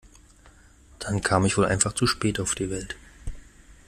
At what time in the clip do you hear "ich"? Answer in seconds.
1.45-1.59